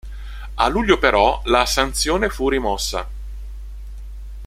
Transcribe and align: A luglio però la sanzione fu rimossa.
A 0.55 0.67
luglio 0.67 0.97
però 0.97 1.41
la 1.43 1.63
sanzione 1.67 2.29
fu 2.29 2.49
rimossa. 2.49 3.07